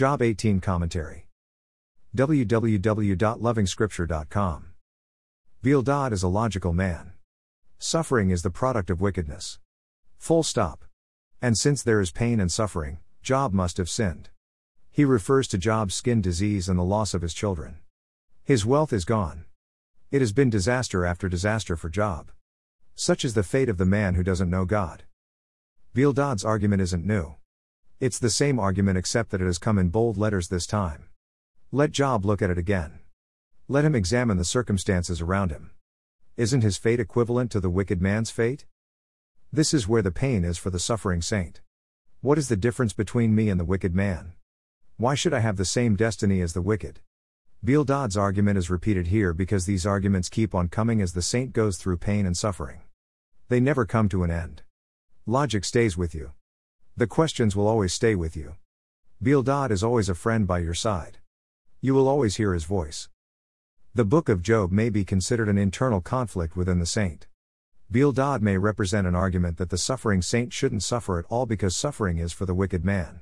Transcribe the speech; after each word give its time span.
Job 0.00 0.22
18 0.22 0.60
Commentary. 0.60 1.26
www.lovingscripture.com. 2.16 4.66
Bildad 5.60 6.12
is 6.14 6.22
a 6.22 6.28
logical 6.28 6.72
man. 6.72 7.12
Suffering 7.78 8.30
is 8.30 8.40
the 8.40 8.48
product 8.48 8.88
of 8.88 9.02
wickedness. 9.02 9.58
Full 10.16 10.42
stop. 10.42 10.86
And 11.42 11.58
since 11.58 11.82
there 11.82 12.00
is 12.00 12.12
pain 12.12 12.40
and 12.40 12.50
suffering, 12.50 13.00
Job 13.22 13.52
must 13.52 13.76
have 13.76 13.90
sinned. 13.90 14.30
He 14.90 15.04
refers 15.04 15.46
to 15.48 15.58
Job's 15.58 15.96
skin 15.96 16.22
disease 16.22 16.66
and 16.66 16.78
the 16.78 16.82
loss 16.82 17.12
of 17.12 17.20
his 17.20 17.34
children. 17.34 17.76
His 18.42 18.64
wealth 18.64 18.94
is 18.94 19.04
gone. 19.04 19.44
It 20.10 20.22
has 20.22 20.32
been 20.32 20.48
disaster 20.48 21.04
after 21.04 21.28
disaster 21.28 21.76
for 21.76 21.90
Job. 21.90 22.32
Such 22.94 23.22
is 23.22 23.34
the 23.34 23.42
fate 23.42 23.68
of 23.68 23.76
the 23.76 23.84
man 23.84 24.14
who 24.14 24.22
doesn't 24.22 24.48
know 24.48 24.64
God. 24.64 25.02
Bildad's 25.92 26.42
argument 26.42 26.80
isn't 26.80 27.04
new. 27.04 27.34
It's 28.00 28.18
the 28.18 28.30
same 28.30 28.58
argument 28.58 28.96
except 28.96 29.28
that 29.30 29.42
it 29.42 29.44
has 29.44 29.58
come 29.58 29.78
in 29.78 29.90
bold 29.90 30.16
letters 30.16 30.48
this 30.48 30.66
time. 30.66 31.10
Let 31.70 31.92
Job 31.92 32.24
look 32.24 32.40
at 32.40 32.48
it 32.48 32.56
again. 32.56 33.00
Let 33.68 33.84
him 33.84 33.94
examine 33.94 34.38
the 34.38 34.44
circumstances 34.46 35.20
around 35.20 35.50
him. 35.50 35.72
Isn't 36.38 36.62
his 36.62 36.78
fate 36.78 36.98
equivalent 36.98 37.50
to 37.50 37.60
the 37.60 37.68
wicked 37.68 38.00
man's 38.00 38.30
fate? 38.30 38.64
This 39.52 39.74
is 39.74 39.86
where 39.86 40.00
the 40.00 40.10
pain 40.10 40.46
is 40.46 40.56
for 40.56 40.70
the 40.70 40.78
suffering 40.78 41.20
saint. 41.20 41.60
What 42.22 42.38
is 42.38 42.48
the 42.48 42.56
difference 42.56 42.94
between 42.94 43.34
me 43.34 43.50
and 43.50 43.60
the 43.60 43.66
wicked 43.66 43.94
man? 43.94 44.32
Why 44.96 45.14
should 45.14 45.34
I 45.34 45.40
have 45.40 45.58
the 45.58 45.66
same 45.66 45.94
destiny 45.94 46.40
as 46.40 46.54
the 46.54 46.62
wicked? 46.62 47.00
Bildad's 47.62 48.16
argument 48.16 48.56
is 48.56 48.70
repeated 48.70 49.08
here 49.08 49.34
because 49.34 49.66
these 49.66 49.84
arguments 49.84 50.30
keep 50.30 50.54
on 50.54 50.68
coming 50.68 51.02
as 51.02 51.12
the 51.12 51.20
saint 51.20 51.52
goes 51.52 51.76
through 51.76 51.98
pain 51.98 52.24
and 52.24 52.34
suffering. 52.34 52.80
They 53.50 53.60
never 53.60 53.84
come 53.84 54.08
to 54.08 54.22
an 54.22 54.30
end. 54.30 54.62
Logic 55.26 55.66
stays 55.66 55.98
with 55.98 56.14
you. 56.14 56.32
The 57.00 57.06
questions 57.06 57.56
will 57.56 57.66
always 57.66 57.94
stay 57.94 58.14
with 58.14 58.36
you. 58.36 58.56
Bildad 59.22 59.70
is 59.70 59.82
always 59.82 60.10
a 60.10 60.14
friend 60.14 60.46
by 60.46 60.58
your 60.58 60.74
side. 60.74 61.16
You 61.80 61.94
will 61.94 62.06
always 62.06 62.36
hear 62.36 62.52
his 62.52 62.64
voice. 62.64 63.08
The 63.94 64.04
book 64.04 64.28
of 64.28 64.42
Job 64.42 64.70
may 64.70 64.90
be 64.90 65.02
considered 65.02 65.48
an 65.48 65.56
internal 65.56 66.02
conflict 66.02 66.56
within 66.56 66.78
the 66.78 66.84
saint. 66.84 67.26
Bildad 67.90 68.42
may 68.42 68.58
represent 68.58 69.06
an 69.06 69.14
argument 69.14 69.56
that 69.56 69.70
the 69.70 69.78
suffering 69.78 70.20
saint 70.20 70.52
shouldn't 70.52 70.82
suffer 70.82 71.18
at 71.18 71.24
all 71.30 71.46
because 71.46 71.74
suffering 71.74 72.18
is 72.18 72.34
for 72.34 72.44
the 72.44 72.52
wicked 72.52 72.84
man. 72.84 73.20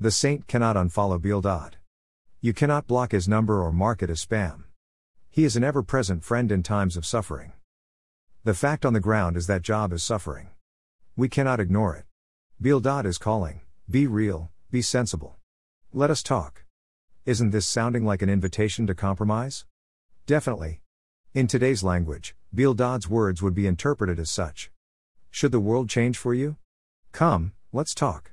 The 0.00 0.10
saint 0.10 0.46
cannot 0.46 0.76
unfollow 0.76 1.20
Bildad. 1.20 1.76
You 2.40 2.54
cannot 2.54 2.86
block 2.86 3.12
his 3.12 3.28
number 3.28 3.62
or 3.62 3.72
mark 3.72 4.02
it 4.02 4.08
as 4.08 4.24
spam. 4.24 4.62
He 5.28 5.44
is 5.44 5.54
an 5.54 5.64
ever 5.64 5.82
present 5.82 6.24
friend 6.24 6.50
in 6.50 6.62
times 6.62 6.96
of 6.96 7.04
suffering. 7.04 7.52
The 8.44 8.54
fact 8.54 8.86
on 8.86 8.94
the 8.94 9.00
ground 9.00 9.36
is 9.36 9.48
that 9.48 9.60
Job 9.60 9.92
is 9.92 10.02
suffering. 10.02 10.48
We 11.14 11.28
cannot 11.28 11.60
ignore 11.60 11.94
it. 11.94 12.06
Bildad 12.62 13.06
is 13.06 13.18
calling, 13.18 13.62
be 13.90 14.06
real, 14.06 14.52
be 14.70 14.82
sensible. 14.82 15.36
Let 15.92 16.12
us 16.12 16.22
talk. 16.22 16.64
Isn't 17.26 17.50
this 17.50 17.66
sounding 17.66 18.04
like 18.04 18.22
an 18.22 18.30
invitation 18.30 18.86
to 18.86 18.94
compromise? 18.94 19.64
Definitely. 20.26 20.80
In 21.34 21.48
today's 21.48 21.82
language, 21.82 22.36
Bildad's 22.54 23.08
words 23.08 23.42
would 23.42 23.52
be 23.52 23.66
interpreted 23.66 24.20
as 24.20 24.30
such. 24.30 24.70
Should 25.28 25.50
the 25.50 25.58
world 25.58 25.88
change 25.88 26.16
for 26.16 26.34
you? 26.34 26.54
Come, 27.10 27.50
let's 27.72 27.96
talk. 27.96 28.30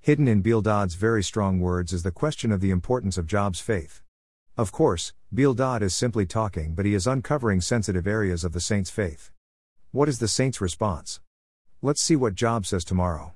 Hidden 0.00 0.26
in 0.26 0.40
Bildad's 0.40 0.94
very 0.94 1.22
strong 1.22 1.60
words 1.60 1.92
is 1.92 2.02
the 2.02 2.10
question 2.10 2.50
of 2.50 2.60
the 2.60 2.72
importance 2.72 3.16
of 3.16 3.28
Job's 3.28 3.60
faith. 3.60 4.02
Of 4.56 4.72
course, 4.72 5.12
Bildad 5.32 5.84
is 5.84 5.94
simply 5.94 6.26
talking, 6.26 6.74
but 6.74 6.84
he 6.84 6.94
is 6.94 7.06
uncovering 7.06 7.60
sensitive 7.60 8.08
areas 8.08 8.42
of 8.42 8.54
the 8.54 8.60
saint's 8.60 8.90
faith. 8.90 9.30
What 9.92 10.08
is 10.08 10.18
the 10.18 10.26
saint's 10.26 10.60
response? 10.60 11.20
Let's 11.80 12.02
see 12.02 12.16
what 12.16 12.34
Job 12.34 12.66
says 12.66 12.84
tomorrow. 12.84 13.35